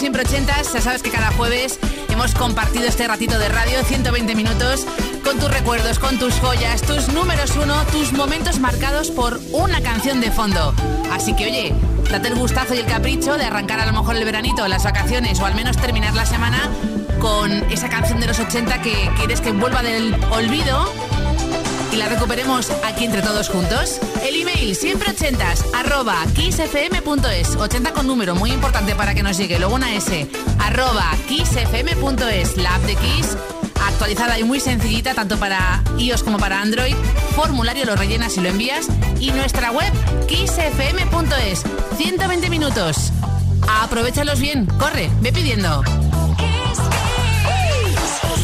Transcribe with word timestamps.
Siempre 0.00 0.22
Ochentas. 0.22 0.72
Ya 0.72 0.80
sabes 0.80 1.02
que 1.02 1.10
cada 1.10 1.32
jueves 1.32 1.78
hemos 2.08 2.32
compartido 2.34 2.86
este 2.86 3.06
ratito 3.08 3.38
de 3.38 3.48
radio, 3.48 3.82
120 3.84 4.34
minutos, 4.34 4.86
con 5.24 5.38
tus 5.38 5.50
recuerdos, 5.50 5.98
con 5.98 6.18
tus 6.18 6.34
joyas, 6.34 6.80
tus 6.82 7.08
números 7.08 7.56
uno, 7.62 7.74
tus 7.92 8.12
momentos 8.12 8.60
marcados 8.60 9.10
por 9.10 9.40
una 9.52 9.82
canción 9.82 10.20
de 10.20 10.30
fondo. 10.30 10.72
Así 11.12 11.34
que 11.34 11.46
oye, 11.46 11.74
date 12.10 12.28
el 12.28 12.34
gustazo 12.34 12.74
y 12.74 12.78
el 12.78 12.86
capricho 12.86 13.36
de 13.36 13.44
arrancar 13.44 13.78
a 13.78 13.86
lo 13.86 13.92
mejor 13.92 14.16
el 14.16 14.24
veranito, 14.24 14.66
las 14.66 14.84
vacaciones 14.84 15.38
o 15.40 15.46
al 15.46 15.54
menos 15.54 15.76
terminar 15.76 16.14
la 16.14 16.26
semana 16.26 16.68
con 17.20 17.52
esa 17.70 17.88
canción 17.88 18.18
de 18.20 18.26
los 18.26 18.38
80 18.38 18.82
que 18.82 19.10
quieres 19.16 19.40
que 19.40 19.52
vuelva 19.52 19.82
del 19.82 20.14
olvido 20.30 20.92
y 21.92 21.96
la 21.96 22.08
recuperemos 22.08 22.70
aquí 22.84 23.04
entre 23.04 23.22
todos 23.22 23.48
juntos? 23.48 24.00
El 24.26 24.40
email 24.40 24.74
siempre 24.74 25.10
ochentas 25.10 25.64
arroba 25.74 26.16
kissfm.es 26.34 27.56
80 27.56 27.92
con 27.92 28.06
número, 28.06 28.34
muy 28.34 28.50
importante 28.50 28.94
para 28.94 29.14
que 29.14 29.22
nos 29.22 29.36
llegue, 29.36 29.58
luego 29.58 29.76
una 29.76 29.94
S 29.94 30.26
arroba 30.58 31.12
kissfm.es 31.28 32.56
La 32.56 32.74
app 32.74 32.82
de 32.82 32.96
Kiss 32.96 33.36
actualizada 34.00 34.38
y 34.38 34.44
muy 34.44 34.60
sencillita 34.60 35.12
tanto 35.12 35.36
para 35.36 35.82
iOS 35.98 36.22
como 36.22 36.38
para 36.38 36.62
Android. 36.62 36.94
Formulario 37.36 37.84
lo 37.84 37.96
rellenas 37.96 38.34
y 38.38 38.40
lo 38.40 38.48
envías. 38.48 38.88
Y 39.20 39.30
nuestra 39.30 39.72
web 39.72 39.92
kissfm.es 40.26 41.62
120 41.98 42.48
minutos. 42.48 43.12
Aprovechalos 43.68 44.40
bien. 44.40 44.64
Corre, 44.78 45.10
ve 45.20 45.32
pidiendo. 45.32 45.82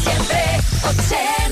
siempre 0.03 1.46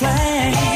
Wake 0.00 0.75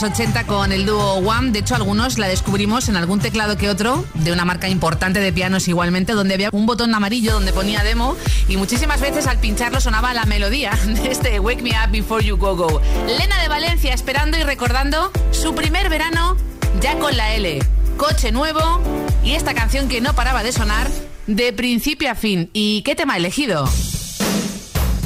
los 0.00 0.12
80 0.12 0.44
con 0.44 0.70
el 0.70 0.86
dúo 0.86 1.14
One. 1.14 1.50
De 1.50 1.58
hecho, 1.58 1.74
algunos 1.74 2.18
la 2.18 2.28
descubrimos 2.28 2.88
en 2.88 2.96
algún 2.96 3.18
teclado 3.18 3.56
que 3.56 3.68
otro 3.68 4.04
de 4.14 4.30
una 4.30 4.44
marca 4.44 4.68
importante 4.68 5.18
de 5.18 5.32
pianos 5.32 5.66
igualmente, 5.66 6.12
donde 6.12 6.34
había 6.34 6.50
un 6.52 6.66
botón 6.66 6.94
amarillo 6.94 7.32
donde 7.32 7.52
ponía 7.52 7.82
demo 7.82 8.16
y 8.48 8.56
muchísimas 8.56 9.00
veces 9.00 9.26
al 9.26 9.38
pincharlo 9.38 9.80
sonaba 9.80 10.14
la 10.14 10.24
melodía 10.24 10.78
de 10.86 11.10
este 11.10 11.40
Wake 11.40 11.62
Me 11.62 11.70
Up 11.70 11.90
Before 11.90 12.24
You 12.24 12.36
Go 12.36 12.54
Go. 12.54 12.80
Lena 13.08 13.42
de 13.42 13.48
Valencia 13.48 13.92
esperando 13.92 14.38
y 14.38 14.44
recordando 14.44 15.10
su 15.32 15.52
primer 15.56 15.88
verano 15.88 16.36
ya 16.80 16.96
con 17.00 17.16
la 17.16 17.34
L. 17.34 17.58
Coche 17.96 18.30
nuevo 18.30 18.80
y 19.24 19.32
esta 19.32 19.52
canción 19.52 19.88
que 19.88 20.00
no 20.00 20.14
paraba 20.14 20.44
de 20.44 20.52
sonar 20.52 20.88
de 21.26 21.52
principio 21.52 22.08
a 22.08 22.14
fin. 22.14 22.50
¿Y 22.52 22.82
qué 22.82 22.94
tema 22.94 23.14
ha 23.14 23.16
elegido? 23.16 23.68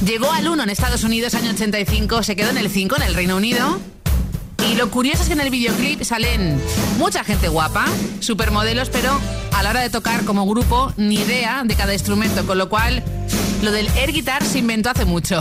Llegó 0.04 0.30
al 0.32 0.48
1 0.48 0.64
en 0.64 0.68
Estados 0.68 1.02
Unidos 1.02 1.34
año 1.34 1.52
85, 1.52 2.22
se 2.24 2.36
quedó 2.36 2.50
en 2.50 2.58
el 2.58 2.68
5 2.68 2.96
en 2.96 3.02
el 3.02 3.14
Reino 3.14 3.36
Unido. 3.36 3.80
Y 4.70 4.74
lo 4.76 4.90
curioso 4.90 5.22
es 5.22 5.28
que 5.28 5.34
en 5.34 5.40
el 5.40 5.50
videoclip 5.50 6.02
salen 6.02 6.60
mucha 6.98 7.24
gente 7.24 7.48
guapa, 7.48 7.84
supermodelos, 8.20 8.90
pero 8.90 9.18
a 9.52 9.62
la 9.62 9.70
hora 9.70 9.80
de 9.80 9.90
tocar 9.90 10.24
como 10.24 10.46
grupo, 10.46 10.92
ni 10.96 11.16
idea 11.16 11.62
de 11.64 11.74
cada 11.74 11.92
instrumento, 11.92 12.46
con 12.46 12.58
lo 12.58 12.68
cual 12.68 13.02
lo 13.62 13.72
del 13.72 13.88
air 13.96 14.12
guitar 14.12 14.44
se 14.44 14.58
inventó 14.58 14.90
hace 14.90 15.04
mucho. 15.04 15.40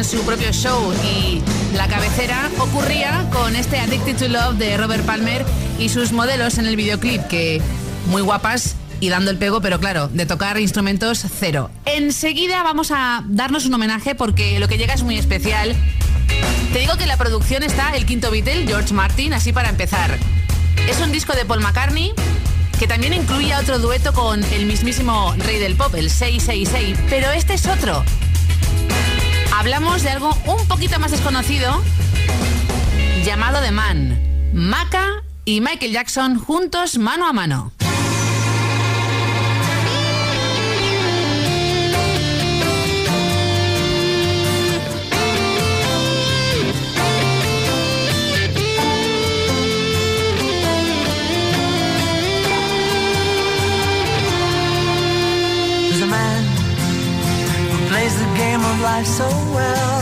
Su 0.00 0.24
propio 0.24 0.50
show 0.52 0.92
y 1.04 1.40
la 1.76 1.86
cabecera 1.86 2.50
ocurría 2.58 3.28
con 3.30 3.54
este 3.54 3.78
Addicted 3.78 4.16
to 4.16 4.28
Love 4.28 4.56
de 4.56 4.76
Robert 4.76 5.04
Palmer 5.04 5.44
y 5.78 5.90
sus 5.90 6.12
modelos 6.12 6.58
en 6.58 6.66
el 6.66 6.76
videoclip 6.76 7.22
que 7.28 7.60
muy 8.06 8.22
guapas 8.22 8.74
y 9.00 9.10
dando 9.10 9.30
el 9.30 9.36
pego, 9.36 9.60
pero 9.60 9.78
claro, 9.78 10.08
de 10.08 10.26
tocar 10.26 10.58
instrumentos 10.58 11.24
cero. 11.38 11.70
Enseguida 11.84 12.62
vamos 12.62 12.90
a 12.90 13.22
darnos 13.28 13.66
un 13.66 13.74
homenaje 13.74 14.14
porque 14.14 14.58
lo 14.58 14.66
que 14.66 14.76
llega 14.76 14.94
es 14.94 15.02
muy 15.02 15.18
especial. 15.18 15.76
Te 16.72 16.78
digo 16.78 16.96
que 16.96 17.06
la 17.06 17.16
producción 17.16 17.62
está 17.62 17.94
el 17.94 18.04
quinto 18.04 18.30
Beatle, 18.30 18.66
George 18.66 18.92
Martin, 18.94 19.34
así 19.34 19.52
para 19.52 19.68
empezar. 19.68 20.18
Es 20.88 20.98
un 21.00 21.12
disco 21.12 21.34
de 21.34 21.44
Paul 21.44 21.60
McCartney 21.60 22.12
que 22.78 22.88
también 22.88 23.12
incluye 23.12 23.54
otro 23.54 23.78
dueto 23.78 24.12
con 24.12 24.42
el 24.42 24.66
mismísimo 24.66 25.34
rey 25.38 25.58
del 25.58 25.76
pop, 25.76 25.94
el 25.94 26.10
666, 26.10 26.98
pero 27.08 27.30
este 27.30 27.54
es 27.54 27.66
otro 27.66 28.02
hablamos 29.62 30.02
de 30.02 30.10
algo 30.10 30.36
un 30.46 30.66
poquito 30.66 30.98
más 30.98 31.12
desconocido 31.12 31.80
llamado 33.24 33.60
The 33.60 33.70
Man. 33.70 34.20
Maca 34.52 35.22
y 35.44 35.60
Michael 35.60 35.92
Jackson 35.92 36.36
juntos 36.36 36.98
mano 36.98 37.28
a 37.28 37.32
mano. 37.32 37.70
life 59.02 59.08
so 59.08 59.28
well. 59.52 60.01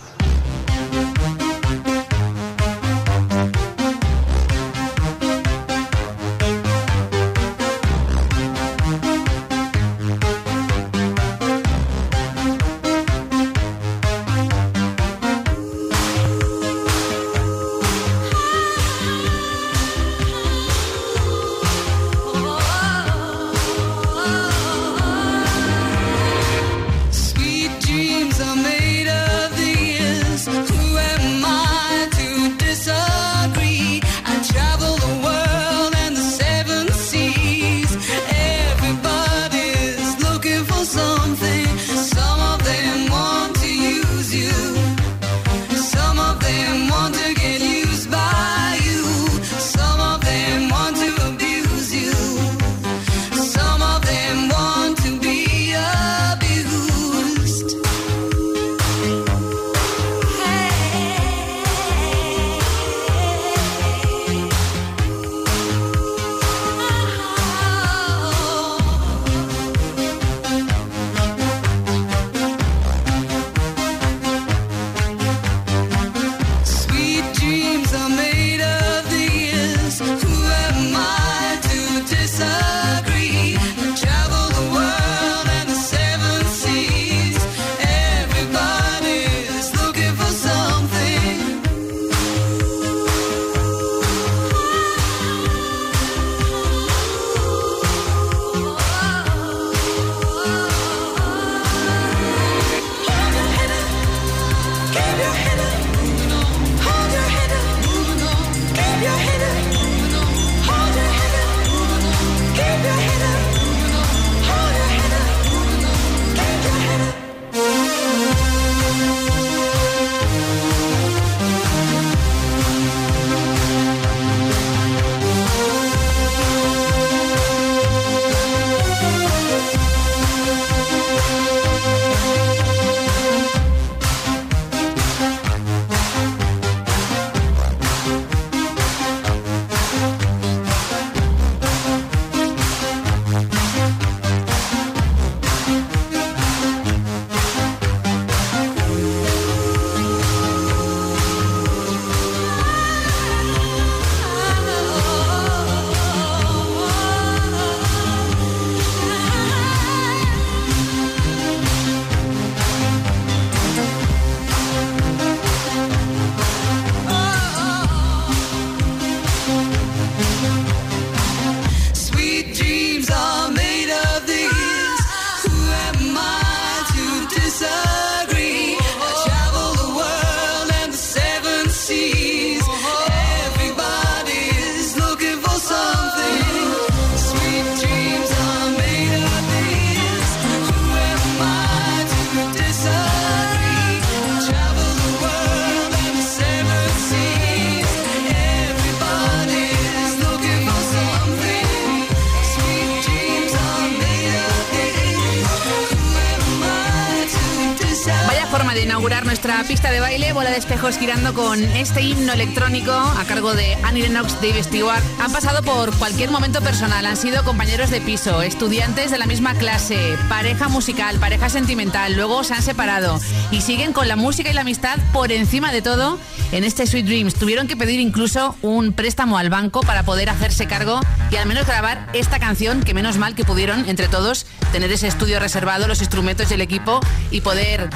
Inaugurar 209.01 209.25
nuestra 209.25 209.63
pista 209.63 209.89
de 209.89 209.99
baile, 209.99 210.31
bola 210.31 210.51
de 210.51 210.57
espejos 210.57 210.95
girando 210.99 211.33
con 211.33 211.59
este 211.63 212.03
himno 212.03 212.33
electrónico 212.33 212.91
a 212.91 213.25
cargo 213.27 213.55
de 213.55 213.73
Annie 213.81 214.03
Lennox, 214.03 214.35
Dave 214.35 214.61
Stewart. 214.61 215.01
Han 215.19 215.31
pasado 215.31 215.63
por 215.63 215.91
cualquier 215.97 216.29
momento 216.29 216.61
personal, 216.61 217.07
han 217.07 217.17
sido 217.17 217.43
compañeros 217.43 217.89
de 217.89 217.99
piso, 217.99 218.43
estudiantes 218.43 219.09
de 219.09 219.17
la 219.17 219.25
misma 219.25 219.55
clase, 219.55 219.97
pareja 220.29 220.67
musical, 220.67 221.17
pareja 221.17 221.49
sentimental, 221.49 222.13
luego 222.13 222.43
se 222.43 222.53
han 222.53 222.61
separado 222.61 223.19
y 223.49 223.61
siguen 223.61 223.91
con 223.91 224.07
la 224.07 224.15
música 224.15 224.51
y 224.51 224.53
la 224.53 224.61
amistad 224.61 224.99
por 225.11 225.31
encima 225.31 225.71
de 225.71 225.81
todo 225.81 226.19
en 226.51 226.63
este 226.63 226.85
Sweet 226.85 227.07
Dreams. 227.07 227.33
Tuvieron 227.33 227.65
que 227.65 227.75
pedir 227.75 227.99
incluso 227.99 228.55
un 228.61 228.93
préstamo 228.93 229.39
al 229.39 229.49
banco 229.49 229.81
para 229.81 230.03
poder 230.03 230.29
hacerse 230.29 230.67
cargo 230.67 230.99
y 231.31 231.37
al 231.37 231.47
menos 231.47 231.65
grabar 231.65 232.07
esta 232.13 232.37
canción, 232.37 232.83
que 232.83 232.93
menos 232.93 233.17
mal 233.17 233.33
que 233.33 233.45
pudieron 233.45 233.89
entre 233.89 234.09
todos 234.09 234.45
tener 234.71 234.91
ese 234.91 235.07
estudio 235.07 235.39
reservado, 235.39 235.87
los 235.87 236.01
instrumentos 236.01 236.51
y 236.51 236.53
el 236.53 236.61
equipo 236.61 236.99
y 237.31 237.41
poder 237.41 237.89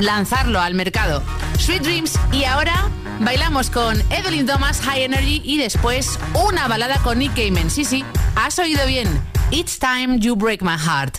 lanzarlo 0.00 0.60
al 0.60 0.74
mercado. 0.74 1.22
Sweet 1.58 1.82
Dreams 1.82 2.18
y 2.32 2.44
ahora 2.44 2.88
bailamos 3.20 3.70
con 3.70 4.00
Evelyn 4.10 4.46
Thomas 4.46 4.80
High 4.80 5.02
Energy 5.04 5.40
y 5.44 5.58
después 5.58 6.18
una 6.34 6.68
balada 6.68 6.98
con 6.98 7.18
Nick 7.18 7.34
Cayman. 7.34 7.70
Sí, 7.70 7.84
sí, 7.84 8.04
has 8.36 8.58
oído 8.58 8.86
bien. 8.86 9.08
It's 9.50 9.78
time 9.78 10.18
you 10.18 10.34
break 10.34 10.62
my 10.62 10.76
heart. 10.76 11.18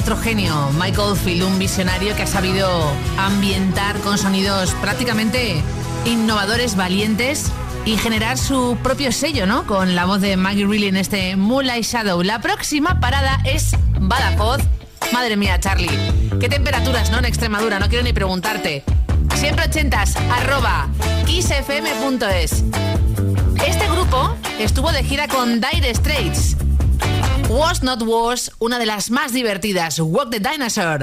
otro 0.00 0.16
genio, 0.16 0.70
Michael 0.80 1.14
Field, 1.14 1.42
un 1.42 1.58
visionario 1.58 2.16
que 2.16 2.22
ha 2.22 2.26
sabido 2.26 2.68
ambientar 3.18 3.98
con 4.00 4.16
sonidos 4.16 4.72
prácticamente 4.80 5.62
innovadores, 6.06 6.74
valientes 6.74 7.52
y 7.84 7.98
generar 7.98 8.38
su 8.38 8.78
propio 8.82 9.12
sello, 9.12 9.46
¿no? 9.46 9.66
Con 9.66 9.94
la 9.94 10.06
voz 10.06 10.22
de 10.22 10.38
Maggie 10.38 10.66
Reilly 10.66 10.88
en 10.88 10.96
este 10.96 11.36
Moonlight 11.36 11.84
Shadow. 11.84 12.22
La 12.22 12.40
próxima 12.40 12.98
parada 12.98 13.40
es 13.44 13.76
Badajoz. 14.00 14.62
Madre 15.12 15.36
mía, 15.36 15.60
Charlie, 15.60 15.90
qué 16.40 16.48
temperaturas, 16.48 17.10
¿no? 17.10 17.18
En 17.18 17.26
Extremadura, 17.26 17.78
no 17.78 17.88
quiero 17.88 18.02
ni 18.02 18.14
preguntarte. 18.14 18.82
Siempre 19.34 19.66
ochentas, 19.66 20.16
arroba 20.16 20.88
kissfm.es. 21.26 22.64
Este 23.66 23.88
grupo 23.90 24.34
estuvo 24.58 24.92
de 24.92 25.04
gira 25.04 25.28
con 25.28 25.60
Dire 25.60 25.94
Straits 25.94 26.56
Was 27.50 27.82
Not 27.82 28.02
Was, 28.02 28.52
una 28.60 28.78
de 28.78 28.86
las 28.86 29.10
más 29.10 29.32
divertidas, 29.32 29.98
Walk 29.98 30.30
the 30.30 30.38
Dinosaur. 30.38 31.02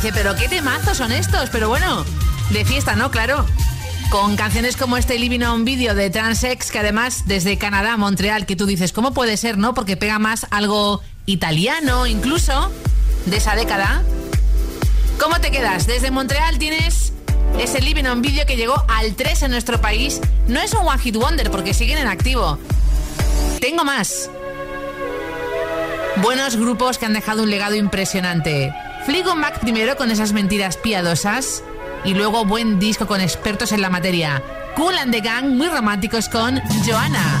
dice, 0.00 0.12
¿pero 0.14 0.34
qué 0.34 0.48
temazos 0.48 0.96
son 0.96 1.12
estos? 1.12 1.50
Pero 1.50 1.68
bueno, 1.68 2.04
de 2.50 2.64
fiesta, 2.64 2.96
¿no? 2.96 3.10
Claro. 3.10 3.44
Con 4.10 4.34
canciones 4.34 4.76
como 4.76 4.96
este 4.96 5.18
Living 5.18 5.42
on 5.42 5.64
Video 5.64 5.94
de 5.94 6.08
Transex, 6.08 6.70
que 6.70 6.78
además 6.78 7.24
desde 7.26 7.58
Canadá, 7.58 7.96
Montreal, 7.98 8.46
que 8.46 8.56
tú 8.56 8.64
dices, 8.66 8.92
¿cómo 8.92 9.12
puede 9.12 9.36
ser, 9.36 9.58
no? 9.58 9.74
Porque 9.74 9.96
pega 9.98 10.18
más 10.18 10.46
algo 10.50 11.02
italiano, 11.26 12.06
incluso, 12.06 12.72
de 13.26 13.36
esa 13.36 13.54
década. 13.54 14.02
¿Cómo 15.20 15.38
te 15.40 15.50
quedas? 15.50 15.86
Desde 15.86 16.10
Montreal 16.10 16.58
tienes 16.58 17.12
ese 17.58 17.82
Living 17.82 18.04
on 18.04 18.22
Video 18.22 18.46
que 18.46 18.56
llegó 18.56 18.82
al 18.88 19.14
3 19.14 19.42
en 19.42 19.50
nuestro 19.50 19.82
país. 19.82 20.20
No 20.48 20.60
es 20.60 20.72
un 20.72 20.86
One 20.86 20.98
Hit 20.98 21.16
Wonder 21.16 21.50
porque 21.50 21.74
siguen 21.74 21.98
en 21.98 22.06
activo. 22.06 22.58
Tengo 23.60 23.84
más. 23.84 24.30
Buenos 26.22 26.56
grupos 26.56 26.96
que 26.96 27.04
han 27.04 27.12
dejado 27.12 27.42
un 27.42 27.50
legado 27.50 27.74
impresionante. 27.74 28.72
Fleetwood 29.04 29.36
Mac 29.36 29.60
primero 29.60 29.96
con 29.96 30.10
esas 30.10 30.32
mentiras 30.32 30.76
piadosas 30.76 31.62
y 32.04 32.14
luego 32.14 32.44
buen 32.44 32.78
disco 32.78 33.06
con 33.06 33.20
expertos 33.20 33.72
en 33.72 33.82
la 33.82 33.90
materia. 33.90 34.42
Cool 34.76 34.96
and 34.98 35.12
the 35.12 35.20
Gang, 35.20 35.56
muy 35.56 35.68
románticos 35.68 36.28
con 36.28 36.60
Joanna. 36.86 37.40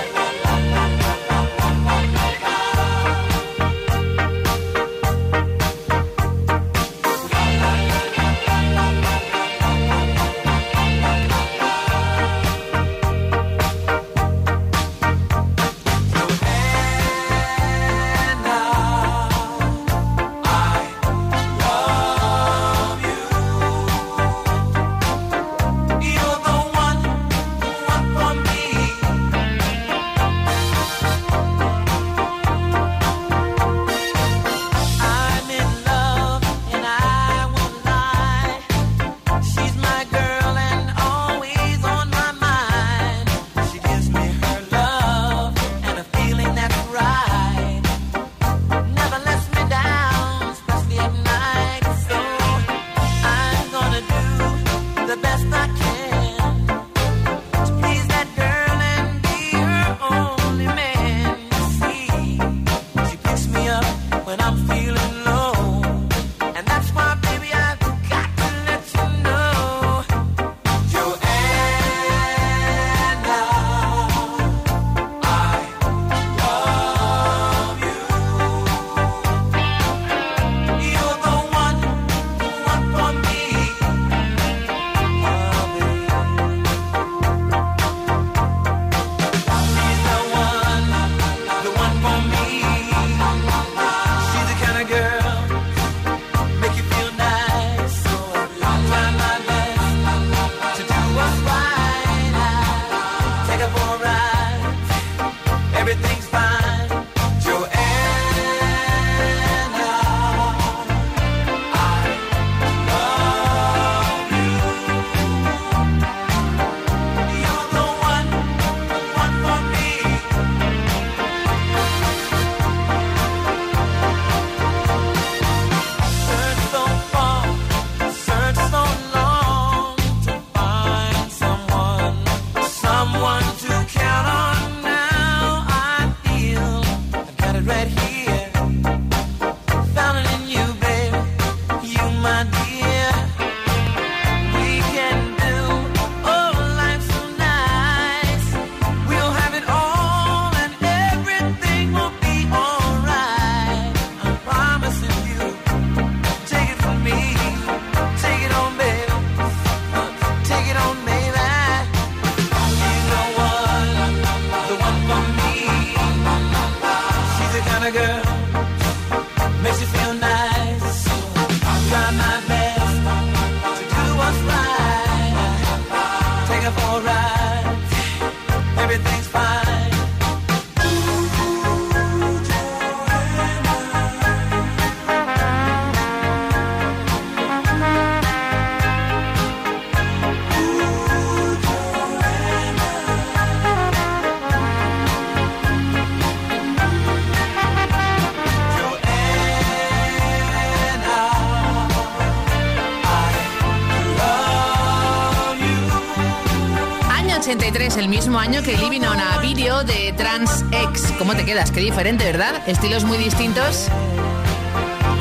83, 207.51 207.97
el 207.97 208.07
mismo 208.07 208.39
año 208.39 208.63
que 208.63 208.77
Living 208.77 209.01
on 209.01 209.19
a 209.19 209.39
Video 209.41 209.83
de 209.83 210.13
Trans 210.15 210.63
X. 210.71 211.13
¿Cómo 211.17 211.35
te 211.35 211.43
quedas? 211.43 211.69
Qué 211.69 211.81
diferente, 211.81 212.23
¿verdad? 212.23 212.63
Estilos 212.65 213.03
muy 213.03 213.17
distintos. 213.17 213.89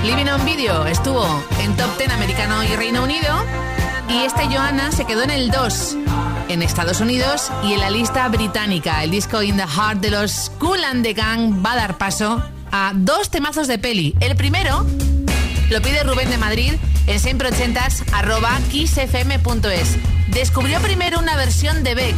Living 0.05 0.31
on 0.31 0.45
Video 0.45 0.87
estuvo 0.87 1.27
en 1.61 1.77
Top 1.77 1.99
10 1.99 2.13
americano 2.13 2.63
y 2.63 2.69
Reino 2.77 3.03
Unido. 3.03 3.35
Y 4.09 4.19
este 4.19 4.45
Joanna 4.45 4.93
se 4.93 5.07
quedó 5.07 5.25
en 5.25 5.31
el 5.31 5.51
2 5.51 5.97
en 6.49 6.63
Estados 6.63 7.01
Unidos 7.01 7.51
y 7.65 7.73
en 7.73 7.81
la 7.81 7.91
lista 7.91 8.29
británica. 8.29 9.03
El 9.03 9.11
disco 9.11 9.43
In 9.43 9.57
the 9.57 9.67
Heart 9.67 9.99
de 10.01 10.11
los 10.13 10.53
Cool 10.61 10.85
and 10.85 11.03
the 11.03 11.15
Gang 11.15 11.67
va 11.67 11.73
a 11.73 11.77
dar 11.77 11.99
paso 11.99 12.41
a 12.71 12.93
dos 12.95 13.31
temazos 13.31 13.67
de 13.67 13.79
peli. 13.79 14.15
El 14.21 14.37
primero 14.37 14.87
lo 15.69 15.83
pide 15.83 16.05
Rubén 16.05 16.31
de 16.31 16.39
Madrid 16.39 16.75
en 17.09 17.19
siempreochentas 17.19 18.05
arroba 18.13 18.57
kissfm.es. 18.71 20.20
Descubrió 20.33 20.81
primero 20.81 21.19
una 21.19 21.37
versión 21.37 21.83
de 21.83 21.95
Beck 21.95 22.17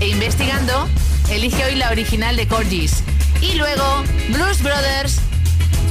e 0.00 0.08
investigando 0.08 0.88
elige 1.30 1.64
hoy 1.64 1.74
la 1.74 1.90
original 1.90 2.36
de 2.36 2.46
Corgis. 2.46 3.02
Y 3.40 3.54
luego 3.54 3.84
Blues 4.30 4.62
Brothers, 4.62 5.18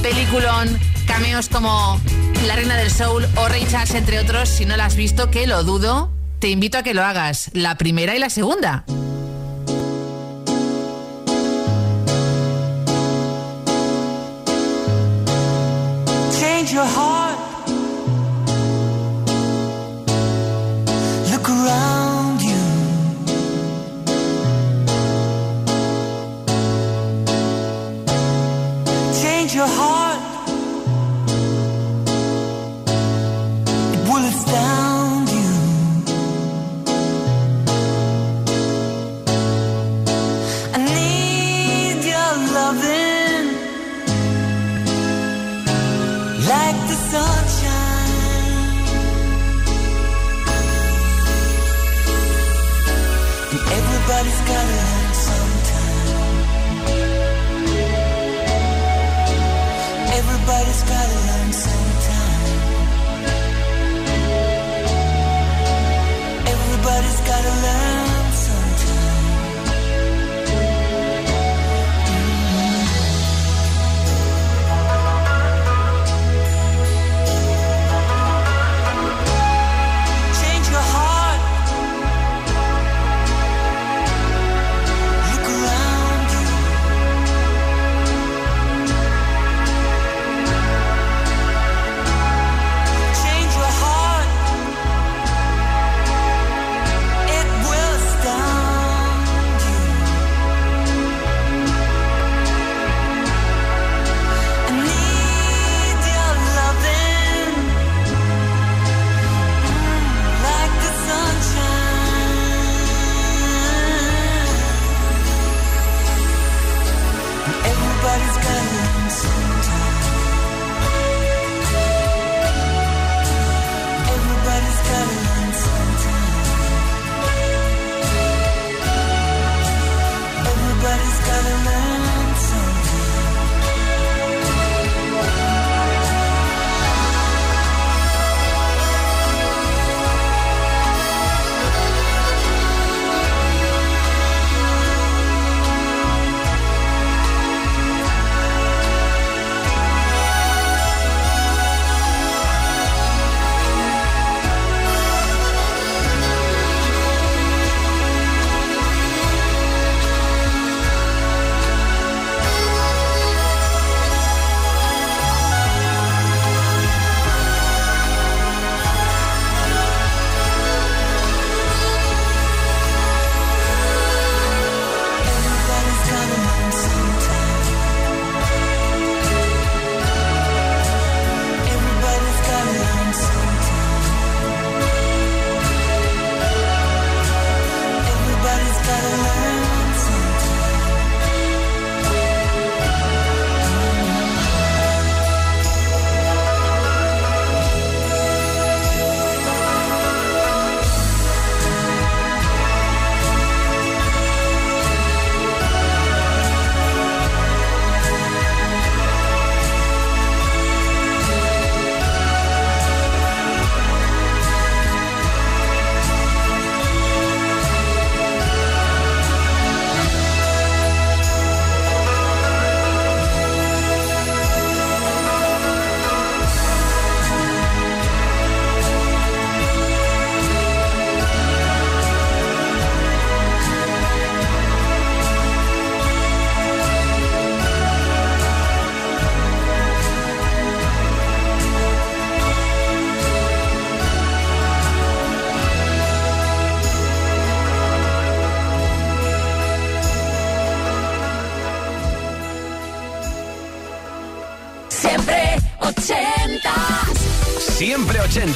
peliculón, 0.02 0.78
cameos 1.06 1.48
como 1.48 2.00
La 2.46 2.56
Reina 2.56 2.76
del 2.76 2.90
Soul 2.90 3.26
o 3.36 3.48
Ray 3.48 3.66
Charles, 3.70 3.94
entre 3.94 4.18
otros. 4.18 4.48
Si 4.48 4.64
no 4.64 4.76
la 4.76 4.86
has 4.86 4.96
visto, 4.96 5.30
que 5.30 5.46
lo 5.46 5.62
dudo, 5.62 6.10
te 6.38 6.48
invito 6.48 6.78
a 6.78 6.82
que 6.82 6.94
lo 6.94 7.04
hagas. 7.04 7.50
La 7.52 7.76
primera 7.76 8.14
y 8.14 8.18
la 8.18 8.30
segunda. 8.30 8.84
Change 16.40 16.72
your 16.72 16.86
heart. 16.86 17.17
Everybody's 60.18 60.82
gotta 60.82 61.14
learn 61.28 61.52
sometime. 61.52 62.17